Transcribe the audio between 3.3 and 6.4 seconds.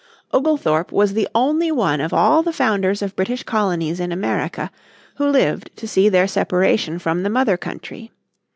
colonies in America who lived to see their